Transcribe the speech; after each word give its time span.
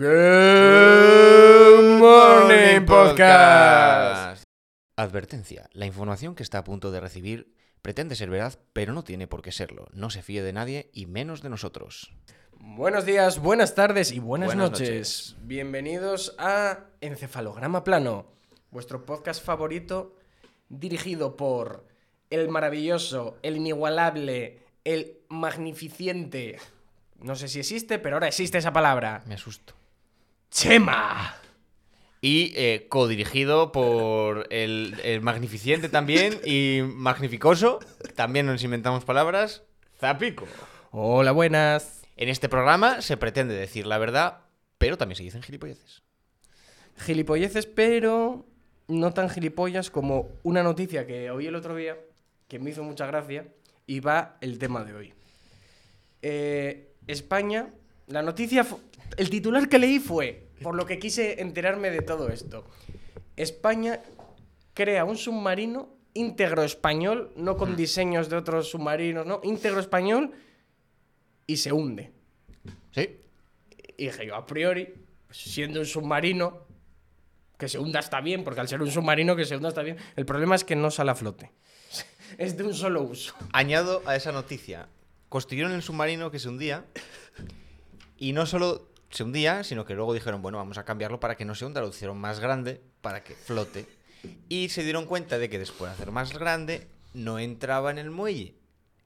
Good 0.00 1.98
Morning 1.98 2.86
Podcast. 2.86 4.44
Advertencia. 4.96 5.68
La 5.74 5.84
información 5.84 6.34
que 6.34 6.42
está 6.42 6.56
a 6.56 6.64
punto 6.64 6.90
de 6.90 7.00
recibir 7.00 7.54
pretende 7.82 8.16
ser 8.16 8.30
veraz, 8.30 8.58
pero 8.72 8.94
no 8.94 9.04
tiene 9.04 9.26
por 9.26 9.42
qué 9.42 9.52
serlo. 9.52 9.88
No 9.92 10.08
se 10.08 10.22
fíe 10.22 10.42
de 10.42 10.54
nadie 10.54 10.88
y 10.94 11.04
menos 11.04 11.42
de 11.42 11.50
nosotros. 11.50 12.14
Buenos 12.52 13.04
días, 13.04 13.40
buenas 13.40 13.74
tardes 13.74 14.10
y 14.10 14.20
buenas, 14.20 14.46
Buenas 14.54 14.70
noches. 14.70 14.88
noches. 14.88 15.36
Bienvenidos 15.42 16.34
a 16.38 16.78
Encefalograma 17.02 17.84
Plano, 17.84 18.24
vuestro 18.70 19.04
podcast 19.04 19.44
favorito 19.44 20.16
dirigido 20.70 21.36
por 21.36 21.84
el 22.30 22.48
maravilloso, 22.48 23.36
el 23.42 23.58
inigualable, 23.58 24.60
el 24.84 25.18
magnificente. 25.28 26.56
No 27.18 27.36
sé 27.36 27.48
si 27.48 27.58
existe, 27.58 27.98
pero 27.98 28.16
ahora 28.16 28.28
existe 28.28 28.56
esa 28.56 28.72
palabra. 28.72 29.22
Me 29.26 29.34
asusto. 29.34 29.74
Chema. 30.50 31.36
Y 32.20 32.52
eh, 32.56 32.86
codirigido 32.88 33.72
por 33.72 34.46
el, 34.50 35.00
el 35.04 35.22
magnificente 35.22 35.88
también 35.88 36.38
y 36.44 36.80
magnificoso. 36.84 37.78
También 38.14 38.46
nos 38.46 38.62
inventamos 38.62 39.04
palabras. 39.04 39.62
Zapico. 39.98 40.46
Hola, 40.90 41.32
buenas. 41.32 42.02
En 42.16 42.28
este 42.28 42.48
programa 42.48 43.00
se 43.00 43.16
pretende 43.16 43.54
decir 43.54 43.86
la 43.86 43.96
verdad, 43.96 44.40
pero 44.76 44.98
también 44.98 45.16
se 45.16 45.22
dicen 45.22 45.42
gilipolleces. 45.42 46.02
Gilipolleces, 46.98 47.64
pero 47.64 48.44
no 48.88 49.14
tan 49.14 49.30
gilipollas 49.30 49.90
como 49.90 50.28
una 50.42 50.62
noticia 50.62 51.06
que 51.06 51.30
oí 51.30 51.46
el 51.46 51.54
otro 51.54 51.76
día, 51.76 51.96
que 52.48 52.58
me 52.58 52.70
hizo 52.70 52.82
mucha 52.82 53.06
gracia, 53.06 53.46
y 53.86 54.00
va 54.00 54.36
el 54.42 54.58
tema 54.58 54.84
de 54.84 54.94
hoy. 54.94 55.14
Eh, 56.22 56.92
España, 57.06 57.72
la 58.10 58.22
noticia, 58.22 58.66
el 59.16 59.30
titular 59.30 59.68
que 59.68 59.78
leí 59.78 59.98
fue, 59.98 60.48
por 60.62 60.74
lo 60.74 60.84
que 60.84 60.98
quise 60.98 61.40
enterarme 61.40 61.90
de 61.90 62.02
todo 62.02 62.28
esto, 62.28 62.64
España 63.36 64.00
crea 64.74 65.04
un 65.04 65.16
submarino 65.16 65.88
íntegro 66.12 66.64
español, 66.64 67.32
no 67.36 67.56
con 67.56 67.76
diseños 67.76 68.28
de 68.28 68.36
otros 68.36 68.70
submarinos, 68.70 69.26
no, 69.26 69.40
íntegro 69.44 69.80
español, 69.80 70.32
y 71.46 71.56
se 71.56 71.72
hunde. 71.72 72.12
¿Sí? 72.90 73.20
Y 73.96 74.06
dije 74.06 74.26
yo, 74.26 74.34
a 74.34 74.46
priori, 74.46 74.92
siendo 75.30 75.80
un 75.80 75.86
submarino, 75.86 76.66
que 77.58 77.68
se 77.68 77.78
hunda 77.78 78.00
está 78.00 78.20
bien, 78.20 78.42
porque 78.42 78.60
al 78.60 78.68
ser 78.68 78.82
un 78.82 78.90
submarino 78.90 79.36
que 79.36 79.44
se 79.44 79.54
hunda 79.54 79.68
está 79.68 79.82
bien. 79.82 79.98
El 80.16 80.24
problema 80.24 80.54
es 80.54 80.64
que 80.64 80.74
no 80.74 80.90
sale 80.90 81.10
a 81.10 81.14
flote. 81.14 81.52
Es 82.38 82.56
de 82.56 82.64
un 82.64 82.74
solo 82.74 83.02
uso. 83.02 83.34
Añado 83.52 84.02
a 84.06 84.16
esa 84.16 84.32
noticia. 84.32 84.88
Construyeron 85.28 85.72
el 85.72 85.82
submarino 85.82 86.30
que 86.30 86.38
se 86.38 86.48
hundía. 86.48 86.84
Y 88.20 88.32
no 88.34 88.46
solo 88.46 88.86
se 89.10 89.24
hundía, 89.24 89.64
sino 89.64 89.84
que 89.84 89.94
luego 89.94 90.14
dijeron, 90.14 90.42
bueno, 90.42 90.58
vamos 90.58 90.78
a 90.78 90.84
cambiarlo 90.84 91.18
para 91.18 91.36
que 91.36 91.46
no 91.46 91.56
se 91.56 91.64
hunda. 91.64 91.80
Lo 91.80 91.88
hicieron 91.88 92.18
más 92.18 92.38
grande 92.38 92.80
para 93.00 93.24
que 93.24 93.34
flote. 93.34 93.86
Y 94.48 94.68
se 94.68 94.84
dieron 94.84 95.06
cuenta 95.06 95.38
de 95.38 95.48
que 95.48 95.58
después 95.58 95.90
de 95.90 95.94
hacer 95.94 96.12
más 96.12 96.32
grande, 96.38 96.86
no 97.14 97.38
entraba 97.38 97.90
en 97.90 97.98
el 97.98 98.10
muelle. 98.10 98.54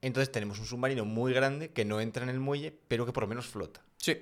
Entonces 0.01 0.31
tenemos 0.31 0.59
un 0.59 0.65
submarino 0.65 1.05
muy 1.05 1.33
grande 1.33 1.69
que 1.69 1.85
no 1.85 2.01
entra 2.01 2.23
en 2.23 2.29
el 2.29 2.41
muelle, 2.41 2.77
pero 2.89 3.05
que 3.05 3.13
por 3.13 3.23
lo 3.23 3.27
menos 3.27 3.47
flota. 3.47 3.81
Sí. 3.97 4.21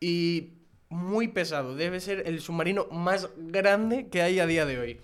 Y 0.00 0.54
muy 0.88 1.28
pesado. 1.28 1.76
Debe 1.76 2.00
ser 2.00 2.24
el 2.26 2.40
submarino 2.40 2.86
más 2.90 3.28
grande 3.36 4.08
que 4.08 4.20
hay 4.20 4.40
a 4.40 4.46
día 4.46 4.66
de 4.66 4.78
hoy. 4.80 5.00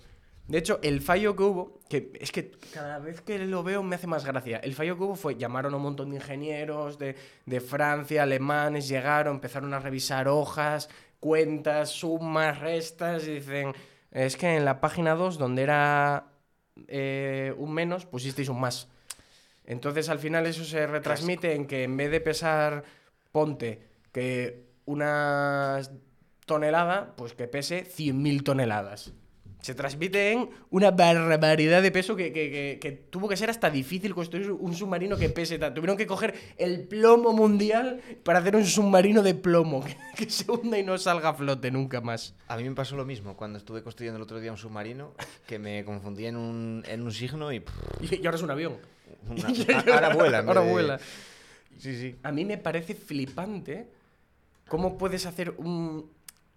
De 0.47 0.59
hecho, 0.59 0.79
el 0.83 1.01
fallo 1.01 1.35
que 1.35 1.43
hubo, 1.43 1.79
que 1.89 2.11
es 2.19 2.31
que 2.31 2.51
cada 2.71 2.99
vez 2.99 3.21
que 3.21 3.39
lo 3.39 3.63
veo 3.63 3.81
me 3.81 3.95
hace 3.95 4.05
más 4.05 4.25
gracia. 4.25 4.57
El 4.57 4.75
fallo 4.75 4.95
que 4.95 5.03
hubo 5.03 5.15
fue, 5.15 5.35
llamaron 5.35 5.73
a 5.73 5.77
un 5.77 5.83
montón 5.83 6.11
de 6.11 6.17
ingenieros 6.17 6.99
de, 6.99 7.15
de 7.45 7.61
Francia, 7.61 8.23
alemanes, 8.23 8.87
llegaron, 8.87 9.35
empezaron 9.35 9.73
a 9.73 9.79
revisar 9.79 10.27
hojas, 10.27 10.87
cuentas, 11.19 11.89
sumas, 11.89 12.59
restas, 12.59 13.27
y 13.27 13.35
dicen, 13.35 13.73
es 14.11 14.37
que 14.37 14.55
en 14.55 14.65
la 14.65 14.79
página 14.79 15.15
2, 15.15 15.39
donde 15.39 15.63
era 15.63 16.27
eh, 16.87 17.53
un 17.57 17.73
menos, 17.73 18.05
pusisteis 18.05 18.49
un 18.49 18.59
más. 18.59 18.87
Entonces 19.65 20.09
al 20.09 20.19
final 20.19 20.45
eso 20.45 20.63
se 20.63 20.85
retransmite 20.85 21.55
en 21.55 21.65
que 21.65 21.83
en 21.83 21.97
vez 21.97 22.11
de 22.11 22.21
pesar, 22.21 22.83
ponte, 23.31 23.81
que 24.11 24.67
una 24.85 25.81
tonelada, 26.45 27.15
pues 27.15 27.33
que 27.33 27.47
pese 27.47 27.83
100.000 27.83 28.43
toneladas. 28.43 29.13
Se 29.61 29.73
transmite 29.73 30.31
en 30.31 30.49
una 30.69 30.91
barbaridad 30.91 31.81
de 31.81 31.91
peso 31.91 32.15
que, 32.15 32.31
que- 32.31 32.51
que- 32.51 32.77
que 32.79 32.91
tuvo 32.91 33.27
que 33.27 33.35
ser 33.35 33.49
hasta 33.49 33.69
difícil 33.71 34.13
construir 34.13 34.51
un 34.51 34.75
submarino 34.75 35.17
que 35.17 35.29
pese 35.29 35.57
tanto. 35.57 35.75
Tuvieron 35.81 35.97
que 35.97 36.05
coger 36.05 36.35
el 36.57 36.81
plomo 36.87 37.33
mundial 37.33 37.99
para 38.23 38.39
hacer 38.39 38.55
un 38.55 38.65
submarino 38.65 39.23
de 39.23 39.33
plomo 39.33 39.83
que, 40.15 40.29
se 40.29 40.51
hunda 40.51 40.77
y 40.77 40.83
no 40.83 40.97
salga 40.99 41.29
a 41.29 41.33
flote 41.33 41.71
nunca 41.71 41.99
más. 41.99 42.35
A 42.47 42.57
mí 42.57 42.63
me 42.69 42.75
pasó 42.75 42.95
lo 42.95 43.05
mismo 43.05 43.35
cuando 43.35 43.57
estuve 43.57 43.81
construyendo 43.81 44.17
el 44.17 44.23
otro 44.23 44.39
día 44.39 44.51
un 44.51 44.57
submarino, 44.57 45.13
que 45.47 45.57
me 45.57 45.83
confundí 45.83 46.27
en 46.27 46.35
un, 46.37 46.83
en 46.87 47.01
un 47.01 47.11
signo 47.11 47.51
y... 47.51 47.63
Y, 48.01 48.15
y 48.21 48.25
ahora 48.25 48.37
es 48.37 48.43
un 48.43 48.51
avión. 48.51 48.77
una- 49.27 49.93
ahora 49.95 50.13
vuela. 50.13 50.39
Ahora 50.39 50.61
de- 50.61 50.71
vuela. 50.71 50.99
Sí, 51.79 51.97
sí. 51.99 52.15
A 52.23 52.31
mí 52.31 52.45
me 52.45 52.57
parece 52.59 52.93
flipante 52.93 53.87
cómo 54.67 54.97
puedes 54.97 55.25
hacer 55.25 55.55
un... 55.57 56.13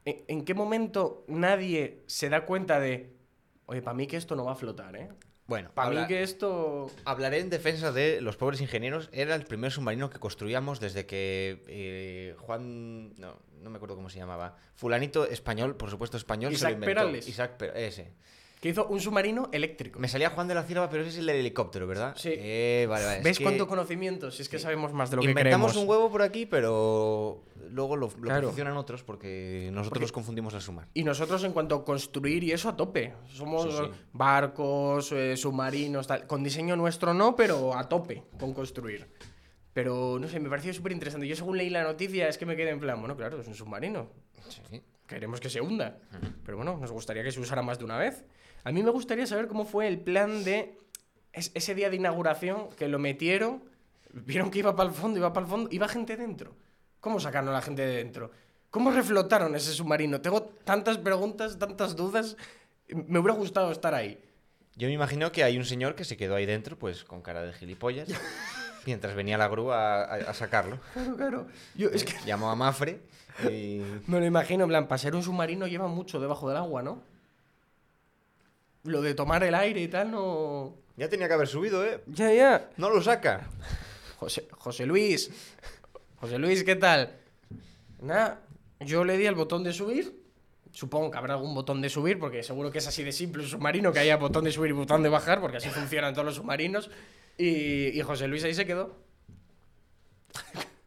¿En, 0.09 0.25
en 0.29 0.45
qué 0.45 0.55
momento 0.55 1.25
nadie 1.29 2.03
se 2.07 2.29
da 2.29 2.45
cuenta 2.47 2.81
de... 2.81 3.13
Oye, 3.67 3.83
para 3.83 3.95
mí 3.95 4.07
que 4.07 4.17
esto 4.17 4.35
no 4.37 4.45
va 4.45 4.53
a 4.53 4.57
flotar, 4.57 4.97
¿eh? 4.97 5.09
Bueno, 5.47 5.71
Para 5.75 5.91
mí 5.91 6.07
que 6.07 6.23
esto... 6.23 6.91
Hablaré 7.07 7.41
en 7.41 7.49
defensa 7.49 7.91
de 7.93 8.21
los 8.21 8.37
pobres 8.37 8.61
ingenieros. 8.61 9.09
Era 9.13 9.35
el 9.35 9.45
primer 9.45 9.71
submarino 9.73 10.11
que 10.11 10.19
construíamos 10.19 10.79
desde 10.79 11.07
que 11.07 11.65
eh, 11.69 12.35
Juan. 12.39 13.15
No, 13.17 13.39
no 13.63 13.71
me 13.71 13.77
acuerdo 13.77 13.97
cómo 13.97 14.11
se 14.11 14.19
llamaba. 14.19 14.57
Fulanito 14.75 15.25
español, 15.27 15.75
por 15.77 15.89
supuesto 15.91 16.19
español. 16.19 16.51
se 16.53 16.57
Isaac 16.57 16.71
lo 16.71 16.75
inventó. 16.75 16.95
Perales. 17.01 17.29
Isaac 17.29 17.57
Per- 17.57 17.77
ese. 17.79 18.13
Que 18.61 18.71
hizo 18.71 18.87
un 18.89 19.01
submarino 19.01 19.49
eléctrico. 19.53 20.01
Me 20.01 20.09
salía 20.09 20.31
Juan 20.31 20.49
de 20.49 20.55
la 20.55 20.65
Cierva, 20.65 20.91
pero 20.91 21.03
ese 21.03 21.13
es 21.13 21.19
el 21.19 21.27
del 21.27 21.37
helicóptero, 21.37 21.87
¿verdad? 21.87 22.15
Sí. 22.17 22.31
Eh, 22.35 22.87
vale, 22.89 23.05
vale. 23.05 23.19
es 23.19 23.25
¿Ves 23.25 23.39
que 23.39 23.45
cuánto 23.45 23.69
conocimiento? 23.69 24.33
Si 24.33 24.43
es 24.43 24.49
que 24.49 24.59
sabemos 24.59 24.93
más 24.93 25.11
de 25.11 25.17
lo 25.17 25.23
que 25.23 25.29
Inventamos 25.29 25.71
creemos. 25.73 25.77
un 25.85 25.89
huevo 25.89 26.11
por 26.11 26.23
aquí, 26.23 26.45
pero 26.45 27.45
luego 27.71 27.95
lo, 27.97 28.09
lo 28.09 28.13
Claro. 28.17 28.41
perfeccionan 28.41 28.77
otros 28.77 29.05
porque 29.05 29.69
nosotros 29.71 29.91
Porque- 29.91 30.03
los 30.03 30.13
confundimos 30.13 30.55
al 30.55 30.63
sumar. 30.63 30.89
Y 30.93 31.05
nosotros 31.05 31.45
en 31.45 31.53
cuanto 31.53 31.77
a 31.77 31.85
construir 31.85 32.43
y 32.43 32.51
eso 32.51 32.69
a 32.69 32.77
tope. 32.77 33.15
Somos 33.33 33.63
Sí, 33.63 33.71
sí. 33.85 33.91
barcos, 34.13 35.13
eh, 35.13 35.37
submarinos, 35.37 36.09
tal. 36.09 36.27
Con 36.27 36.43
diseño 36.43 36.75
nuestro 36.75 37.15
no, 37.15 37.37
pero 37.37 37.77
a 37.77 37.89
tope 37.89 38.25
con 38.41 38.53
construir. 38.55 39.07
Pero 39.73 40.19
no 40.21 40.27
sé, 40.27 40.41
me 40.41 40.49
pareció 40.49 40.75
súper 40.75 40.91
interesante. 40.91 41.29
Yo 41.29 41.37
según 41.37 41.57
leí 41.59 41.71
la 41.71 41.85
noticia 41.85 42.29
es 42.29 42.37
que 42.39 42.45
me 42.47 42.57
quedé 42.57 42.71
en 42.71 42.81
plan, 42.81 42.99
bueno, 42.99 43.17
claro, 43.17 43.41
es 43.41 43.47
un 43.47 43.55
submarino. 43.55 44.11
Sí. 44.49 44.83
Queremos 45.07 45.41
que 45.41 45.49
se 45.49 45.61
hunda. 45.61 45.99
Pero 46.45 46.57
bueno, 46.57 46.77
nos 46.79 46.91
gustaría 46.91 47.23
que 47.23 47.31
se 47.33 47.41
usara 47.41 47.63
más 47.63 47.79
de 47.79 47.85
una 47.85 47.97
vez. 47.97 48.25
A 48.65 48.73
mí 48.73 48.83
me 48.83 48.91
gustaría 48.91 49.27
saber 49.27 49.49
cómo 49.49 49.65
fue 49.65 49.89
el 49.89 49.99
plan 50.01 50.45
de 50.45 50.79
es- 51.33 51.51
ese 51.55 51.75
día 51.75 51.91
de 51.91 51.97
inauguración 51.97 52.69
que 52.71 52.89
lo 52.89 52.99
metieron, 52.99 53.63
vieron 54.13 54.51
que 54.51 54.59
iba 54.61 54.75
para 54.75 54.89
el 54.89 54.95
fondo, 54.95 55.19
iba 55.19 55.33
para 55.33 55.47
el 55.47 55.51
fondo, 55.51 55.69
iba 55.73 55.89
gente 55.89 56.17
dentro. 56.17 56.55
¿Cómo 57.01 57.21
sacaron 57.21 57.49
a 57.51 57.53
la 57.53 57.63
gente 57.63 57.83
de 57.83 57.97
dentro? 57.97 58.31
¿Cómo 58.71 58.91
reflotaron 58.91 59.55
ese 59.55 59.73
submarino? 59.73 60.21
Tengo 60.21 60.43
tantas 60.43 60.99
preguntas, 60.99 61.59
tantas 61.59 61.97
dudas. 61.97 62.37
Me 62.89 63.19
hubiera 63.19 63.35
gustado 63.35 63.71
estar 63.71 63.95
ahí. 63.95 64.19
Yo 64.77 64.89
me 64.89 64.95
imagino 64.95 65.33
que 65.33 65.43
hay 65.43 65.59
un 65.59 65.65
señor 65.65 65.95
que 65.95 66.05
se 66.05 66.17
quedó 66.17 66.35
ahí 66.37 66.47
dentro, 66.47 66.79
pues 66.79 67.05
con 67.05 67.23
cara 67.23 67.43
de 67.43 67.53
gilipollas, 67.53 68.09
mientras 68.87 69.15
venía 69.15 69.39
la 69.39 69.49
grúa 69.49 70.03
a, 70.03 70.35
sacarlo. 70.35 70.79
Claro, 70.93 71.17
claro. 71.17 71.47
Yo, 71.75 71.89
es 71.89 72.05
que 72.05 72.15
Llamó 72.27 72.51
a 72.51 72.55
Mafre 72.55 73.01
y... 73.51 73.83
me 74.07 74.21
lo 74.21 74.27
imagino, 74.27 74.65
en 74.65 74.69
plan, 74.69 74.89
para 74.89 74.99
ser 74.99 75.15
un 75.15 75.23
submarino 75.23 75.67
lleva 75.67 75.89
mucho 75.89 76.21
debajo 76.21 76.49
del 76.49 76.59
agua, 76.59 76.83
¿no? 76.83 77.03
Lo 78.85 79.03
de 79.03 79.15
tomar 79.15 79.43
el 79.45 79.55
aire 79.55 79.81
y 79.83 79.89
tal, 79.89 80.11
no. 80.11 80.77
Ya 80.97 81.09
tenía 81.09 81.29
que 81.29 81.35
haber 81.35 81.49
subido, 81.49 81.85
¿eh? 81.85 82.01
Ya, 82.07 82.33
ya. 82.33 82.71
No 82.77 82.91
lo 82.91 83.03
saca. 83.03 83.49
José, 84.19 84.49
José 84.53 84.87
Luis. 84.87 85.31
José 86.21 86.39
Luis, 86.39 86.65
¿qué 86.65 86.75
tal? 86.77 87.13
Nada, 88.01 88.41
yo 88.81 89.05
le 89.05 89.17
di 89.17 89.27
al 89.27 89.35
botón 89.35 89.63
de 89.65 89.73
subir. 89.73 90.17
Supongo 90.73 91.11
que 91.11 91.19
habrá 91.19 91.35
algún 91.35 91.55
botón 91.55 91.81
de 91.81 91.89
subir, 91.89 92.19
porque 92.19 92.43
seguro 92.43 92.71
que 92.71 92.79
es 92.79 92.87
así 92.87 93.03
de 93.03 93.13
simple 93.13 93.43
un 93.43 93.49
submarino, 93.49 93.93
que 93.93 93.99
haya 94.01 94.17
botón 94.17 94.45
de 94.45 94.53
subir 94.53 94.71
y 94.71 94.75
botón 94.75 95.03
de 95.03 95.09
bajar, 95.09 95.41
porque 95.41 95.57
así 95.57 95.69
funcionan 95.71 96.13
todos 96.15 96.27
los 96.27 96.35
submarinos. 96.37 96.91
Y, 97.37 97.89
y 97.99 98.01
José 98.03 98.27
Luis 98.29 98.45
ahí 98.45 98.55
se 98.55 98.67
quedó. 98.67 98.97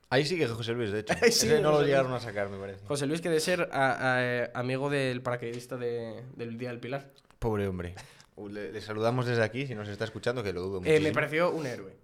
Ahí 0.10 0.26
sigue 0.26 0.48
José 0.48 0.74
Luis, 0.74 0.92
de 0.92 1.00
hecho. 1.00 1.14
Ahí 1.22 1.30
Ese 1.30 1.62
no 1.62 1.72
lo 1.72 1.84
llegaron 1.84 2.14
a 2.14 2.20
sacar, 2.20 2.50
me 2.50 2.58
parece. 2.58 2.86
José 2.86 3.06
Luis 3.08 3.22
que 3.22 3.30
de 3.30 3.40
ser 3.40 3.70
a- 3.72 4.16
a- 4.16 4.24
eh, 4.24 4.52
amigo 4.54 4.90
del 4.90 5.22
paracaidista 5.22 5.78
de- 5.78 6.22
del 6.36 6.58
Día 6.58 6.70
del 6.70 6.80
Pilar. 6.80 7.10
Pobre 7.42 7.68
hombre. 7.68 7.96
Uh, 8.36 8.48
Le, 8.50 8.72
le 8.72 8.82
saludamos 8.82 9.26
desde 9.26 9.42
aquí, 9.42 9.66
si 9.66 9.74
nos 9.74 9.88
está 9.90 10.06
escuchando, 10.06 10.44
que 10.44 10.54
lo 10.54 10.62
dudo 10.62 10.78
Eh, 10.78 10.80
muchísimo. 10.82 11.08
me 11.08 11.12
pareció 11.12 11.50
un 11.52 11.66
héroe. 11.66 11.98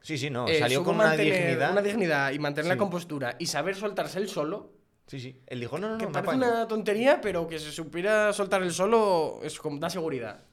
Sí, 0.00 0.16
sí, 0.16 0.30
no. 0.30 0.48
Eh, 0.48 0.58
salió 0.58 0.82
con 0.82 0.94
una 0.96 1.14
dignidad. 1.14 1.72
Una 1.72 1.82
dignidad 1.82 2.32
y 2.32 2.38
mantener 2.38 2.70
la 2.70 2.78
compostura 2.78 3.36
y 3.38 3.44
saber 3.44 3.74
soltarse 3.76 4.18
él 4.18 4.28
solo. 4.28 4.72
Sí, 5.06 5.20
sí. 5.20 5.38
Él 5.46 5.60
dijo, 5.60 5.76
no, 5.78 5.90
no, 5.90 5.98
que 5.98 6.04
no, 6.04 6.10
me 6.10 6.14
parece 6.14 6.30
apaño. 6.36 6.50
una 6.50 6.66
tontería, 6.66 7.20
pero 7.20 7.46
que 7.46 7.58
se 7.58 7.70
supiera 7.72 8.32
soltar 8.32 8.62
el 8.62 8.72
solo 8.72 9.40
es 9.42 9.58
como 9.58 9.78
da 9.78 9.90
seguridad. 9.90 10.44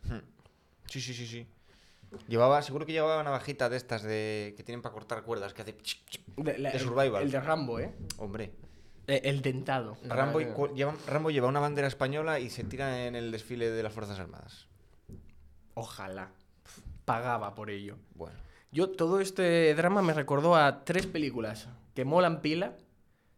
Sí, 0.88 1.00
sí, 1.00 1.14
sí, 1.14 1.26
sí. 1.26 1.48
Llevaba, 2.28 2.62
seguro 2.62 2.86
que 2.86 2.92
llevaba 2.92 3.16
una 3.16 3.24
navajita 3.24 3.70
de 3.70 3.78
estas 3.78 4.04
de 4.04 4.54
que 4.58 4.64
tienen 4.64 4.82
para 4.82 4.92
cortar 4.92 5.24
cuerdas, 5.24 5.54
que 5.54 5.62
hace... 5.62 5.76
De, 6.36 6.58
la- 6.58 6.72
De 6.72 6.78
el- 6.78 6.84
Survival. 6.84 7.24
El, 7.24 7.32
de 7.32 7.40
Rambo, 7.40 7.80
¿eh? 7.80 7.94
Hombre. 8.18 8.52
Eh, 9.08 9.22
El 9.26 9.42
tentado. 9.42 9.98
Rambo, 10.08 10.40
lleva, 10.74 10.96
Rambo 11.08 11.32
lleva 11.32 11.48
una 11.48 11.60
bandera 11.60 11.88
española 11.88 12.40
y 12.40 12.50
se 12.50 12.64
tira 12.64 13.06
en 13.08 13.16
el 13.16 13.32
desfile 13.32 13.70
de 13.72 13.84
las 13.84 13.94
Fuerzas 13.94 14.20
Armadas. 14.20 14.68
Ojalá. 15.74 16.32
Pagaba 17.06 17.56
por 17.56 17.70
ello. 17.70 17.98
Bueno. 18.16 18.38
Yo, 18.72 18.90
todo 18.92 19.20
este 19.20 19.74
drama 19.76 20.02
me 20.02 20.14
recordó 20.14 20.56
a 20.56 20.84
tres 20.86 21.06
películas 21.08 21.68
que 21.94 22.06
molan 22.06 22.42
pila, 22.42 22.78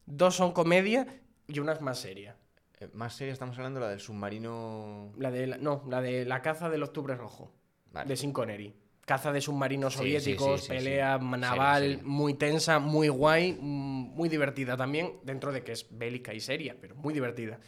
dos 0.05 0.35
son 0.35 0.51
comedia 0.51 1.07
y 1.47 1.59
una 1.59 1.73
es 1.73 1.81
más 1.81 1.97
seria. 1.99 2.35
eh, 2.79 2.89
más 2.93 3.15
seria 3.15 3.33
estamos 3.33 3.57
hablando 3.57 3.79
de 3.79 3.85
la 3.85 3.91
del 3.91 3.99
submarino. 3.99 5.11
La 5.17 5.31
de 5.31 5.47
la- 5.47 5.57
no, 5.57 5.83
la 5.89 6.01
de 6.01 6.25
la 6.25 6.41
caza 6.41 6.69
del 6.69 6.83
Octubre 6.83 7.15
Rojo, 7.15 7.51
Vale. 7.91 8.07
de 8.09 8.15
Sin 8.17 8.31
Connery. 8.33 8.75
Caza 9.05 9.33
de 9.33 9.41
submarinos 9.41 9.93
Sí, 9.93 9.99
soviéticos, 9.99 10.61
sí, 10.61 10.67
sí, 10.67 10.71
pelea 10.73 11.17
naval, 11.17 11.81
Seria, 11.81 11.97
seria. 11.97 12.09
muy 12.09 12.33
tensa, 12.35 12.79
muy 12.79 13.09
guay, 13.09 13.51
muy 13.59 14.29
divertida 14.29 14.77
también, 14.77 15.13
dentro 15.23 15.51
de 15.51 15.61
que 15.63 15.73
es 15.73 15.85
bélica 15.89 16.33
y 16.33 16.39
seria, 16.39 16.75
pero 16.79 16.95
muy 16.95 17.13
divertida. 17.13 17.59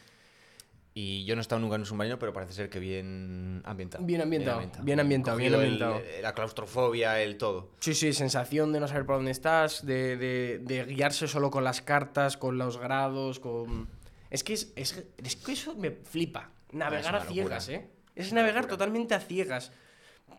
Y 0.93 1.25
yo 1.25 1.35
no 1.35 1.41
he 1.41 1.43
estado 1.43 1.59
nunca 1.59 1.75
en 1.75 1.81
un 1.81 1.85
submarino, 1.87 2.17
pero 2.17 2.31
parece 2.31 2.53
ser 2.53 2.69
que 2.69 2.79
bien 2.79 3.61
ambientado. 3.65 4.05
Bien 4.05 4.21
ambientado, 4.21 4.61
bien 4.81 5.01
ambientado, 5.01 5.35
bien 5.35 5.51
Cogido 5.51 5.61
el- 5.67 5.83
ambientado. 5.83 6.21
la 6.21 6.33
claustrofobia, 6.33 7.21
el 7.21 7.37
todo. 7.37 7.69
Sí, 7.81 7.93
sí, 7.93 8.13
sensación 8.13 8.71
de 8.71 8.79
no 8.79 8.87
saber 8.87 9.05
por 9.05 9.17
dónde 9.17 9.31
estás, 9.31 9.85
de, 9.85 10.15
de- 10.15 10.59
de 10.59 10.85
guiarse 10.85 11.27
solo 11.27 11.51
con 11.51 11.65
las 11.65 11.81
cartas, 11.81 12.37
con 12.37 12.57
los 12.57 12.77
grados, 12.77 13.41
con... 13.41 13.89
Es 14.29 14.45
que, 14.45 14.53
es, 14.53 14.71
es- 14.77 15.03
es 15.21 15.35
que 15.35 15.51
eso 15.51 15.75
me 15.75 15.91
flipa. 15.91 16.51
Navegar 16.71 17.17
a 17.17 17.25
ciegas. 17.25 17.67
¿eh? 17.67 17.89
Es 18.15 18.31
navegar 18.31 18.65
totalmente 18.67 19.15
a 19.15 19.19
ciegas. 19.19 19.73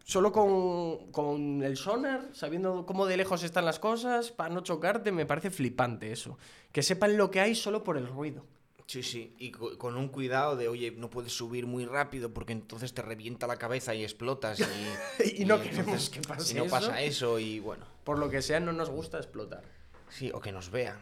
Solo 0.04 0.30
con, 0.32 1.10
con 1.10 1.62
el 1.62 1.76
sonar, 1.76 2.28
sabiendo 2.32 2.86
cómo 2.86 3.06
de 3.06 3.16
lejos 3.16 3.42
están 3.42 3.64
las 3.64 3.78
cosas, 3.80 4.30
para 4.30 4.54
no 4.54 4.60
chocarte, 4.60 5.10
me 5.10 5.26
parece 5.26 5.50
flipante 5.50 6.12
eso. 6.12 6.38
Que 6.72 6.82
sepan 6.82 7.16
lo 7.16 7.30
que 7.30 7.40
hay 7.40 7.54
solo 7.56 7.82
por 7.82 7.96
el 7.96 8.06
ruido. 8.06 8.44
Sí, 8.86 9.02
sí. 9.02 9.34
Y 9.38 9.50
co- 9.50 9.76
con 9.78 9.96
un 9.96 10.08
cuidado 10.08 10.54
de, 10.54 10.68
oye, 10.68 10.92
no 10.92 11.10
puedes 11.10 11.32
subir 11.32 11.66
muy 11.66 11.86
rápido 11.86 12.32
porque 12.32 12.52
entonces 12.52 12.94
te 12.94 13.02
revienta 13.02 13.48
la 13.48 13.56
cabeza 13.56 13.96
y 13.96 14.04
explotas. 14.04 14.60
Y, 14.60 15.42
Y 15.42 15.44
no 15.44 15.60
queremos 15.60 16.08
que 16.08 16.20
pase 16.20 16.52
y 16.52 16.56
no 16.56 16.64
eso. 16.66 16.70
pasa 16.70 17.02
eso 17.02 17.38
y 17.40 17.58
bueno. 17.58 17.84
Por 18.04 18.18
lo 18.20 18.30
que 18.30 18.42
sea, 18.42 18.60
no 18.60 18.72
nos 18.72 18.90
gusta 18.90 19.18
explotar. 19.18 19.64
Sí, 20.08 20.30
o 20.32 20.40
que 20.40 20.52
nos 20.52 20.70
vean. 20.70 20.98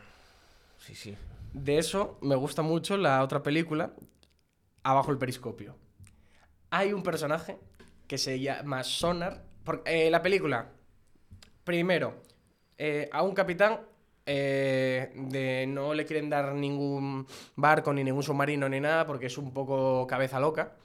Sí, 0.78 0.94
sí. 0.94 1.14
De 1.52 1.76
eso 1.76 2.16
me 2.22 2.36
gusta 2.36 2.62
mucho 2.62 2.96
la 2.96 3.22
otra 3.22 3.42
película, 3.42 3.92
Abajo 4.82 5.10
el 5.12 5.18
Periscopio. 5.18 5.76
Hay 6.70 6.92
un 6.94 7.02
personaje 7.02 7.58
que 8.06 8.18
se 8.18 8.40
llama 8.40 8.82
Sonar. 8.82 9.44
eh, 9.86 10.10
la 10.10 10.22
película, 10.22 10.70
primero, 11.64 12.22
eh, 12.78 13.08
a 13.12 13.22
un 13.22 13.34
capitán 13.34 13.80
eh, 14.26 15.12
de 15.14 15.66
no 15.66 15.92
le 15.92 16.06
quieren 16.06 16.30
dar 16.30 16.54
ningún 16.54 17.26
barco 17.56 17.92
ni 17.92 18.02
ningún 18.02 18.22
submarino 18.22 18.68
ni 18.68 18.80
nada 18.80 19.06
porque 19.06 19.26
es 19.26 19.38
un 19.38 19.52
poco 19.52 20.06
cabeza 20.06 20.40
loca. 20.40 20.76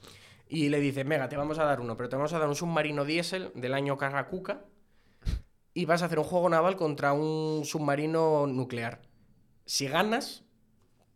Y 0.48 0.68
le 0.68 0.80
dicen, 0.80 1.08
venga, 1.08 1.28
te 1.28 1.36
vamos 1.36 1.58
a 1.58 1.64
dar 1.64 1.80
uno, 1.80 1.96
pero 1.96 2.08
te 2.08 2.16
vamos 2.16 2.32
a 2.32 2.38
dar 2.38 2.48
un 2.48 2.56
submarino 2.56 3.04
diésel 3.04 3.52
del 3.54 3.72
año 3.72 3.96
Carracuca 3.96 4.64
y 5.74 5.84
vas 5.84 6.02
a 6.02 6.06
hacer 6.06 6.18
un 6.18 6.24
juego 6.24 6.48
naval 6.48 6.76
contra 6.76 7.12
un 7.12 7.64
submarino 7.64 8.46
nuclear. 8.48 9.00
Si 9.64 9.86
ganas, 9.86 10.44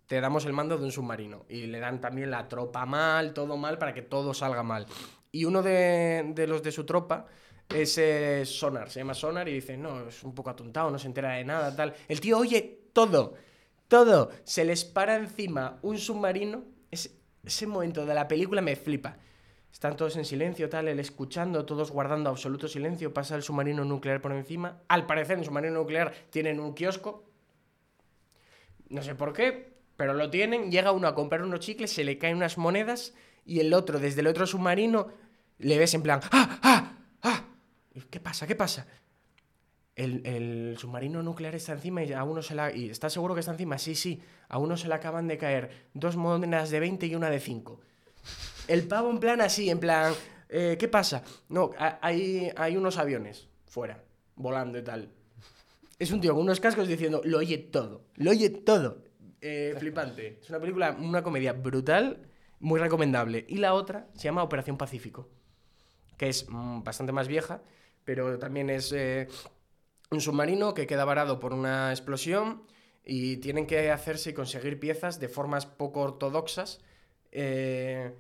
te 0.07 0.21
damos 0.21 0.45
el 0.45 0.53
mando 0.53 0.79
de 0.79 0.85
un 0.85 0.93
submarino. 0.93 1.45
Y 1.49 1.67
le 1.67 1.81
dan 1.81 2.01
también 2.01 2.31
la 2.31 2.47
tropa 2.49 2.87
mal, 2.87 3.35
todo 3.35 3.57
mal, 3.57 3.79
para 3.79 3.93
que 3.93 4.03
todo 4.03 4.35
salga 4.35 4.63
mal. 4.63 4.87
Y 5.35 5.47
uno 5.47 5.65
de, 5.65 6.31
de 6.33 6.47
los 6.47 6.63
de 6.63 6.71
su 6.71 6.85
tropa 6.85 7.27
es 7.69 7.99
eh, 7.99 8.45
Sonar, 8.47 8.89
se 8.89 9.01
llama 9.01 9.15
Sonar 9.15 9.49
y 9.49 9.55
dice, 9.55 9.77
no, 9.77 10.07
es 10.07 10.23
un 10.23 10.33
poco 10.33 10.51
atontado, 10.51 10.93
no 10.93 10.99
se 10.99 11.09
entera 11.09 11.33
de 11.33 11.45
nada, 11.45 11.75
tal. 11.75 11.93
El 12.07 12.21
tío 12.21 12.39
oye 12.39 12.85
todo, 12.93 13.35
todo. 13.89 14.31
Se 14.45 14.65
les 14.65 14.85
para 14.85 15.17
encima 15.17 15.81
un 15.83 15.99
submarino. 15.99 16.63
Ese, 16.89 17.11
ese 17.43 17.67
momento 17.67 18.07
de 18.07 18.15
la 18.15 18.29
película 18.29 18.63
me 18.63 18.77
flipa. 18.77 19.17
Están 19.73 19.97
todos 19.97 20.15
en 20.15 20.25
silencio, 20.25 20.69
tal, 20.69 20.87
él 20.87 21.01
escuchando, 21.01 21.65
todos 21.65 21.91
guardando 21.91 22.31
absoluto 22.31 22.69
silencio. 22.69 23.13
Pasa 23.13 23.35
el 23.35 23.43
submarino 23.43 23.85
nuclear 23.85 24.21
por 24.21 24.31
encima. 24.31 24.83
Al 24.87 25.05
parecer, 25.05 25.39
el 25.41 25.45
submarino 25.45 25.75
nuclear 25.75 26.15
tienen 26.31 26.61
un 26.61 26.75
kiosco. 26.75 27.25
No 28.89 29.03
sé 29.03 29.17
por 29.17 29.33
qué, 29.33 29.73
pero 29.97 30.15
lo 30.15 30.31
tienen. 30.31 30.71
Llega 30.71 30.93
uno 30.93 31.09
a 31.09 31.15
comprar 31.17 31.43
unos 31.43 31.59
chicles, 31.59 31.93
se 31.93 32.05
le 32.05 32.19
caen 32.19 32.37
unas 32.37 32.57
monedas 32.57 33.15
y 33.47 33.61
el 33.61 33.75
otro, 33.75 33.99
desde 33.99 34.21
el 34.21 34.27
otro 34.27 34.47
submarino, 34.47 35.09
le 35.59 35.79
ves 35.79 35.95
en 35.95 36.03
plan, 36.03 36.21
¡ah, 36.33 36.59
ah, 36.63 36.99
ah! 37.23 37.45
¿Y 37.95 38.01
¿Qué 38.03 38.21
pasa? 38.21 38.47
¿Qué 38.47 38.55
pasa? 38.57 38.87
El, 39.97 40.27
el 40.27 40.77
submarino 40.79 41.23
nuclear 41.23 41.55
está 41.55 41.73
encima 41.73 42.03
y 42.03 42.13
a 42.13 42.25
uno 42.25 42.43
se 42.43 42.55
la... 42.55 42.75
¿Y 42.75 42.91
estás 42.91 43.13
seguro 43.13 43.35
que 43.35 43.41
está 43.41 43.53
encima? 43.53 43.79
Sí, 43.79 43.95
sí. 43.95 44.21
A 44.49 44.59
uno 44.59 44.77
se 44.77 44.89
le 44.89 44.95
acaban 44.95 45.29
de 45.29 45.39
caer 45.39 45.89
dos 45.95 46.17
monedas 46.17 46.71
de 46.71 46.81
20 46.81 47.07
y 47.07 47.15
una 47.15 47.31
de 47.31 47.39
5. 47.39 47.81
El 48.67 48.89
pavo 48.89 49.11
en 49.11 49.21
plan 49.21 49.41
así, 49.41 49.71
en 49.71 49.79
plan... 49.79 50.13
eh, 50.49 50.77
¿Qué 50.81 50.89
pasa? 50.89 51.23
No, 51.49 51.71
ha- 51.79 51.99
hay, 52.03 52.51
hay 52.57 52.77
unos 52.77 52.99
aviones 52.99 53.49
fuera, 53.67 54.03
volando 54.35 54.79
y 54.79 54.83
tal. 54.83 55.11
Es 56.01 56.11
un 56.11 56.21
tío 56.21 56.35
con 56.35 56.43
unos 56.43 56.59
cascos 56.59 56.89
diciendo, 56.89 57.21
lo 57.25 57.39
oye 57.39 57.57
todo, 57.59 58.05
lo 58.17 58.33
oye 58.33 58.51
todo. 58.51 59.05
Eh, 59.41 59.77
flipante. 59.79 60.41
Es 60.43 60.51
una 60.51 60.59
película, 60.59 60.97
una 60.99 61.23
comedia 61.23 61.53
brutal, 61.53 62.27
muy 62.59 62.81
recomendable. 62.81 63.45
Y 63.49 63.59
la 63.59 63.75
otra 63.75 64.09
se 64.15 64.25
llama 64.25 64.43
Operación 64.43 64.77
Pacífico, 64.77 65.29
que 66.17 66.29
es 66.29 66.47
mm, 66.49 66.83
bastante 66.83 67.13
más 67.13 67.29
vieja, 67.29 67.63
pero 68.05 68.39
también 68.39 68.71
es 68.71 68.93
eh, 68.93 69.29
un 70.11 70.21
submarino 70.21 70.75
que 70.75 70.87
queda 70.87 71.05
varado 71.05 71.41
por 71.41 71.53
una 71.53 71.91
explosión 71.91 72.63
y 73.05 73.39
tienen 73.39 73.67
que 73.67 73.91
hacerse 73.91 74.31
y 74.31 74.35
conseguir 74.35 74.81
piezas 74.81 75.21
de 75.21 75.29
formas 75.29 75.67
poco 75.67 76.01
ortodoxas. 76.01 76.81
eh, 77.33 78.13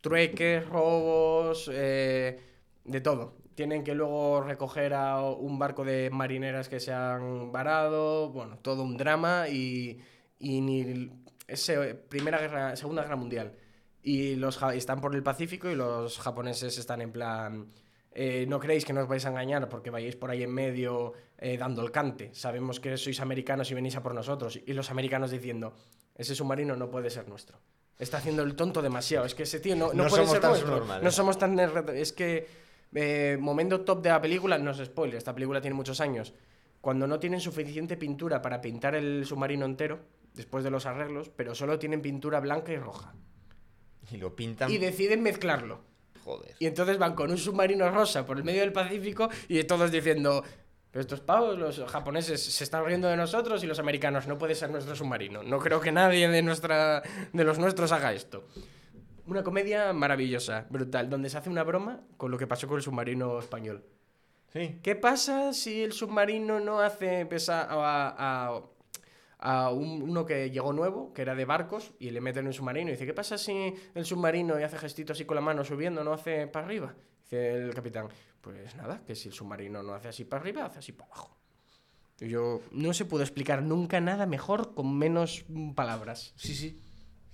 trueques, 0.00 0.66
robos, 0.66 1.70
eh, 1.72 2.40
de 2.84 3.00
todo. 3.00 3.36
Tienen 3.54 3.84
que 3.84 3.94
luego 3.94 4.42
recoger 4.42 4.94
a 4.94 5.22
un 5.22 5.58
barco 5.58 5.84
de 5.84 6.10
marineras 6.10 6.68
que 6.68 6.80
se 6.80 6.92
han 6.92 7.52
varado, 7.52 8.30
bueno, 8.30 8.58
todo 8.58 8.82
un 8.82 8.96
drama 8.96 9.48
y, 9.48 10.00
ni 10.38 11.10
ese, 11.46 11.94
primera 11.94 12.38
guerra, 12.38 12.76
segunda 12.76 13.02
guerra 13.02 13.16
mundial. 13.16 13.54
Y 14.02 14.36
los 14.36 14.60
están 14.74 15.00
por 15.00 15.14
el 15.14 15.22
Pacífico 15.22 15.68
y 15.70 15.74
los 15.74 16.18
japoneses 16.18 16.78
están 16.78 17.02
en 17.02 17.12
plan, 17.12 17.68
eh, 18.12 18.46
no 18.48 18.58
creéis 18.58 18.84
que 18.84 18.92
nos 18.92 19.06
vais 19.06 19.24
a 19.26 19.28
engañar 19.28 19.68
porque 19.68 19.90
vayáis 19.90 20.16
por 20.16 20.30
ahí 20.30 20.42
en 20.42 20.52
medio 20.52 21.12
eh, 21.38 21.58
dando 21.58 21.82
el 21.82 21.90
cante. 21.90 22.34
Sabemos 22.34 22.80
que 22.80 22.96
sois 22.96 23.20
americanos 23.20 23.70
y 23.70 23.74
venís 23.74 23.96
a 23.96 24.02
por 24.02 24.14
nosotros. 24.14 24.58
Y 24.66 24.72
los 24.72 24.90
americanos 24.90 25.30
diciendo, 25.30 25.74
ese 26.14 26.34
submarino 26.34 26.76
no 26.76 26.90
puede 26.90 27.10
ser 27.10 27.28
nuestro. 27.28 27.58
Está 27.98 28.16
haciendo 28.16 28.42
el 28.42 28.56
tonto 28.56 28.80
demasiado. 28.80 29.26
Es 29.26 29.34
que 29.34 29.42
ese 29.42 29.60
tío 29.60 29.76
no, 29.76 29.88
no, 29.92 30.04
No 30.04 30.08
puede 30.08 30.24
somos 30.24 30.30
ser 30.30 30.40
tan 30.40 30.50
nuestro. 30.50 31.02
No 31.02 31.10
somos 31.10 31.38
tan... 31.38 31.58
Es 31.94 32.12
que... 32.14 32.46
eh, 32.94 33.36
momento 33.38 33.82
top 33.82 34.02
de 34.02 34.08
la 34.08 34.20
película, 34.20 34.58
no 34.58 34.70
es 34.70 34.78
spoiler, 34.78 35.16
esta 35.16 35.34
película 35.34 35.60
tiene 35.60 35.74
muchos 35.74 36.00
años. 36.00 36.32
Cuando 36.80 37.06
no 37.06 37.20
tienen 37.20 37.40
suficiente 37.40 37.96
pintura 37.96 38.40
para 38.40 38.60
pintar 38.60 38.94
el 38.94 39.26
submarino 39.26 39.66
entero, 39.66 40.00
después 40.32 40.64
de 40.64 40.70
los 40.70 40.86
arreglos, 40.86 41.28
pero 41.28 41.54
solo 41.54 41.78
tienen 41.78 42.00
pintura 42.00 42.40
blanca 42.40 42.72
y 42.72 42.78
roja. 42.78 43.14
Y 44.12 44.16
lo 44.16 44.34
pintan. 44.34 44.70
Y 44.70 44.78
deciden 44.78 45.22
mezclarlo. 45.22 45.80
Joder. 46.24 46.54
Y 46.58 46.66
entonces 46.66 46.98
van 46.98 47.14
con 47.14 47.30
un 47.30 47.38
submarino 47.38 47.90
rosa 47.90 48.26
por 48.26 48.36
el 48.36 48.44
medio 48.44 48.60
del 48.60 48.72
Pacífico 48.72 49.28
y 49.48 49.62
todos 49.64 49.90
diciendo, 49.90 50.44
pero 50.90 51.00
estos 51.00 51.20
pavos, 51.20 51.58
los 51.58 51.80
japoneses, 51.90 52.42
se 52.42 52.64
están 52.64 52.84
riendo 52.84 53.08
de 53.08 53.16
nosotros 53.16 53.62
y 53.64 53.66
los 53.66 53.78
americanos, 53.78 54.26
no 54.26 54.36
puede 54.36 54.54
ser 54.54 54.70
nuestro 54.70 54.94
submarino. 54.94 55.42
No 55.42 55.58
creo 55.58 55.80
que 55.80 55.92
nadie 55.92 56.28
de, 56.28 56.42
nuestra, 56.42 57.02
de 57.32 57.44
los 57.44 57.58
nuestros 57.58 57.90
haga 57.92 58.12
esto. 58.12 58.46
Una 59.26 59.42
comedia 59.44 59.92
maravillosa, 59.92 60.66
brutal, 60.70 61.08
donde 61.08 61.30
se 61.30 61.38
hace 61.38 61.48
una 61.50 61.62
broma 61.62 62.00
con 62.16 62.30
lo 62.30 62.38
que 62.38 62.46
pasó 62.46 62.66
con 62.66 62.76
el 62.78 62.82
submarino 62.82 63.38
español. 63.38 63.84
Sí. 64.52 64.80
¿Qué 64.82 64.96
pasa 64.96 65.52
si 65.52 65.82
el 65.82 65.92
submarino 65.92 66.58
no 66.58 66.80
hace 66.80 67.24
pesa 67.26 67.62
a, 67.62 68.48
a- 68.56 68.62
a 69.40 69.70
un- 69.70 70.02
uno 70.02 70.24
que 70.26 70.50
llegó 70.50 70.72
nuevo, 70.72 71.12
que 71.12 71.22
era 71.22 71.34
de 71.34 71.44
barcos, 71.44 71.92
y 71.98 72.10
le 72.10 72.20
meten 72.20 72.40
en 72.42 72.46
un 72.48 72.52
submarino? 72.52 72.88
Y 72.88 72.92
dice, 72.92 73.06
¿qué 73.06 73.14
pasa 73.14 73.38
si 73.38 73.74
el 73.94 74.04
submarino 74.04 74.58
y 74.60 74.62
hace 74.62 74.78
gestitos 74.78 75.16
así 75.16 75.24
con 75.24 75.34
la 75.34 75.40
mano 75.40 75.64
subiendo, 75.64 76.04
no 76.04 76.12
hace 76.12 76.46
para 76.46 76.66
arriba? 76.66 76.94
Dice 77.22 77.54
el 77.54 77.74
capitán, 77.74 78.08
pues 78.40 78.74
nada, 78.76 79.02
que 79.06 79.14
si 79.14 79.28
el 79.28 79.34
submarino 79.34 79.82
no 79.82 79.94
hace 79.94 80.08
así 80.08 80.24
para 80.24 80.40
arriba, 80.42 80.64
hace 80.64 80.78
así 80.80 80.92
para 80.92 81.06
abajo. 81.12 81.36
Y 82.20 82.28
yo 82.28 82.60
no 82.72 82.92
se 82.92 83.06
pudo 83.06 83.22
explicar 83.22 83.62
nunca 83.62 84.00
nada 84.00 84.26
mejor 84.26 84.74
con 84.74 84.96
menos 84.98 85.44
palabras. 85.74 86.34
Sí, 86.36 86.54
sí. 86.54 86.78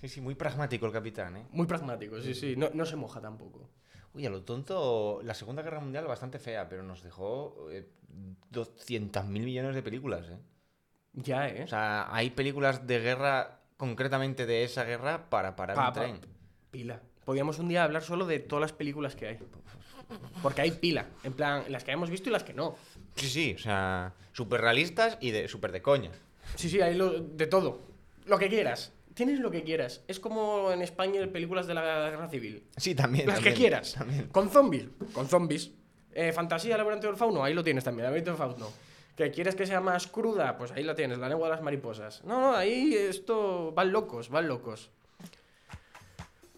Sí, 0.01 0.09
sí, 0.09 0.21
muy 0.21 0.35
pragmático 0.35 0.87
el 0.87 0.93
capitán, 0.93 1.39
¿eh? 1.39 1.47
Muy 1.51 1.67
pragmático, 1.67 2.21
sí, 2.21 2.35
sí. 2.35 2.55
No, 2.57 2.69
no 2.75 2.85
se 2.85 2.97
moja 2.97 3.21
tampoco. 3.21 3.69
Uy, 4.15 4.25
a 4.27 4.31
lo 4.31 4.43
tonto, 4.45 5.21
la 5.25 5.35
Segunda 5.35 5.63
Guerra 5.63 5.81
Mundial 5.81 6.07
bastante 6.07 6.39
fea, 6.39 6.69
pero 6.69 6.83
nos 6.83 7.03
dejó 7.03 7.67
eh, 7.71 7.89
200.000 8.51 9.45
millones 9.45 9.75
de 9.75 9.83
películas, 9.83 10.29
¿eh? 10.29 10.39
Ya, 11.17 11.49
¿eh? 11.49 11.65
O 11.65 11.69
sea, 11.69 12.07
hay 12.15 12.31
películas 12.31 12.87
de 12.87 13.01
guerra, 13.01 13.59
concretamente 13.77 14.47
de 14.47 14.65
esa 14.65 14.85
guerra, 14.85 15.29
para 15.29 15.57
parar 15.57 15.77
Pa- 15.77 15.89
un 15.89 15.95
pa- 15.95 16.01
tren. 16.01 16.21
Pila. 16.71 17.01
Podríamos 17.25 17.59
un 17.59 17.69
día 17.69 17.83
hablar 17.85 18.03
solo 18.03 18.25
de 18.27 18.39
todas 18.39 18.61
las 18.61 18.73
películas 18.73 19.17
que 19.17 19.27
hay. 19.29 19.39
Porque 20.43 20.61
hay 20.61 20.71
pila. 20.71 21.07
En 21.25 21.33
plan, 21.33 21.65
las 21.69 21.83
que 21.83 21.91
hemos 21.91 22.11
visto 22.11 22.29
y 22.29 22.33
las 22.33 22.45
que 22.45 22.53
no. 22.55 22.77
Sí, 23.17 23.29
sí, 23.29 23.55
o 23.55 23.59
sea, 23.59 24.13
súper 24.33 24.61
realistas 24.61 25.19
y 25.21 25.33
de 25.33 25.49
súper 25.49 25.73
de 25.73 25.83
coña. 25.83 26.11
Sí, 26.55 26.69
sí, 26.71 26.81
hay 26.81 26.95
lo- 26.95 27.11
de 27.21 27.47
todo. 27.47 27.81
lo 28.27 28.39
que 28.39 28.49
quieras. 28.49 28.93
Tienes 29.15 29.39
lo 29.41 29.51
que 29.51 29.63
quieras. 29.65 30.03
Es 30.09 30.21
como 30.21 30.71
en 30.73 30.83
España 30.83 31.21
en 31.23 31.33
películas 31.33 31.67
de 31.67 31.75
la 31.75 32.11
guerra 32.11 32.29
civil. 32.29 32.65
Sí, 32.77 32.95
también. 32.95 33.27
Las 33.27 33.41
que 33.41 33.55
quieras. 33.55 33.95
también. 33.95 34.27
Con 34.29 34.51
zombies. 34.51 34.89
Con 35.15 35.27
zombies. 35.29 35.71
Eh, 36.13 36.33
fantasía, 36.33 36.77
laboratorio 36.77 37.11
del 37.13 37.19
fauno. 37.19 37.43
Ahí 37.43 37.55
lo 37.55 37.65
tienes 37.65 37.83
también. 37.85 38.05
Laboratorio 38.05 38.37
del 38.39 38.39
fauno. 38.57 38.73
¿Que 39.17 39.31
quieres 39.31 39.55
que 39.55 39.67
sea 39.67 39.81
más 39.81 40.07
cruda? 40.07 40.59
Pues 40.59 40.73
ahí 40.73 40.83
la 40.85 40.95
tienes. 40.95 41.19
La 41.19 41.29
lengua 41.29 41.49
de 41.49 41.55
las 41.55 41.63
mariposas. 41.63 42.23
No, 42.25 42.41
no, 42.41 42.55
ahí 42.55 42.95
esto. 42.95 43.73
Van 43.73 43.91
locos, 43.91 44.29
van 44.29 44.47
locos. 44.47 44.91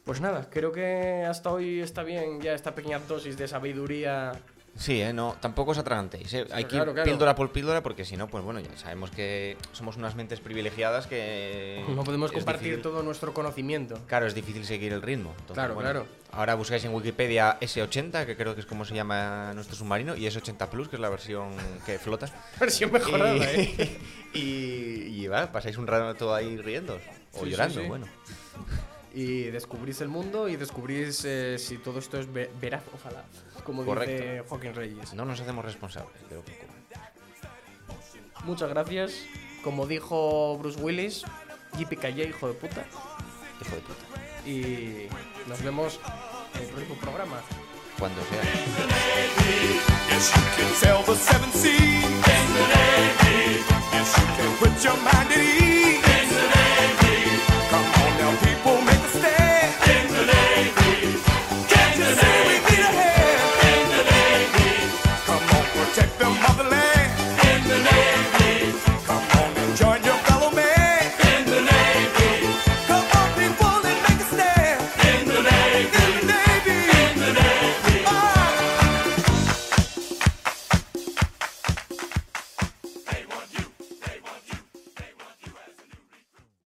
Pues 0.04 0.20
nada, 0.20 0.48
creo 0.50 0.72
que 0.72 1.24
hasta 1.28 1.52
hoy 1.52 1.80
está 1.80 2.02
bien 2.02 2.40
ya 2.40 2.54
esta 2.54 2.74
pequeña 2.74 2.98
dosis 2.98 3.36
de 3.36 3.46
sabiduría. 3.46 4.32
Sí, 4.74 5.02
¿eh? 5.02 5.12
no, 5.12 5.36
tampoco 5.40 5.72
os 5.72 5.78
atragantéis. 5.78 6.32
¿eh? 6.34 6.46
Hay 6.52 6.64
que 6.64 6.76
ir 6.76 6.82
claro, 6.82 6.94
claro. 6.94 7.04
píldora 7.10 7.34
por 7.34 7.50
píldora 7.52 7.82
porque 7.82 8.04
si 8.04 8.16
no, 8.16 8.28
pues 8.28 8.42
bueno, 8.44 8.60
ya 8.60 8.74
sabemos 8.76 9.10
que 9.10 9.56
somos 9.72 9.96
unas 9.96 10.14
mentes 10.14 10.40
privilegiadas 10.40 11.06
que... 11.08 11.84
No 11.88 12.04
podemos 12.04 12.30
compartir 12.32 12.76
difícil- 12.76 12.82
todo 12.82 13.02
nuestro 13.02 13.34
conocimiento. 13.34 13.98
Claro, 14.06 14.26
es 14.26 14.34
difícil 14.34 14.64
seguir 14.64 14.92
el 14.92 15.02
ritmo. 15.02 15.30
Entonces, 15.32 15.54
Claro, 15.54 15.74
bueno, 15.74 15.90
claro. 15.90 16.06
Ahora 16.32 16.54
buscáis 16.54 16.84
en 16.84 16.92
Wikipedia 16.94 17.58
S80, 17.60 18.26
que 18.26 18.36
creo 18.36 18.54
que 18.54 18.60
es 18.60 18.66
como 18.66 18.84
se 18.84 18.94
llama 18.94 19.52
nuestro 19.54 19.74
submarino, 19.76 20.14
y 20.14 20.26
S80 20.26 20.68
Plus, 20.68 20.88
que 20.88 20.96
es 20.96 21.00
la 21.00 21.08
versión 21.08 21.50
que 21.86 21.98
flota. 21.98 22.28
Versión 22.60 22.92
mejorada, 22.92 23.36
¿eh? 23.52 23.98
y, 24.34 24.40
y, 25.22 25.26
va, 25.26 25.50
pasáis 25.50 25.78
un 25.78 25.86
rato 25.86 26.34
ahí 26.34 26.56
riendo 26.58 27.00
o 27.32 27.44
Sí, 27.44 27.50
llorando, 27.50 27.80
sí. 27.80 27.86
bueno. 27.86 28.06
Y 29.14 29.44
descubrís 29.44 30.00
el 30.02 30.08
mundo 30.08 30.48
y 30.48 30.56
descubrís 30.56 31.24
eh, 31.24 31.56
si 31.58 31.78
todo 31.78 31.98
esto 31.98 32.18
es 32.20 32.30
ve- 32.30 32.50
veraz 32.60 32.82
o 32.94 32.98
falaz. 32.98 33.24
Como 33.64 33.82
dice 33.82 33.94
Correcto. 33.94 34.44
Joaquín 34.50 34.74
Reyes. 34.74 35.14
No 35.14 35.24
nos 35.24 35.40
hacemos 35.40 35.64
responsables 35.64 36.14
de 36.28 36.36
lo 36.36 36.44
que 36.44 36.52
ocurre. 36.52 36.78
Muchas 38.44 38.68
gracias. 38.68 39.24
Como 39.64 39.86
dijo 39.86 40.56
Bruce 40.58 40.80
Willis, 40.80 41.24
Yippee 41.76 42.28
hijo 42.28 42.48
de 42.48 42.54
puta. 42.54 42.84
Hijo 43.60 43.74
de 43.74 43.80
puta. 43.82 44.04
Y 44.46 45.08
nos 45.48 45.62
vemos 45.62 46.00
en 46.54 46.62
el 46.62 46.68
próximo 46.68 46.94
programa. 46.96 47.40
Cuando 47.98 48.20
sea. 48.30 48.42